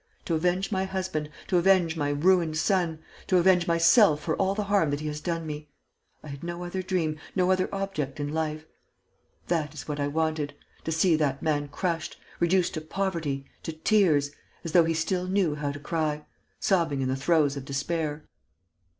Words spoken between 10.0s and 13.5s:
wanted: to see that man crushed, reduced to poverty,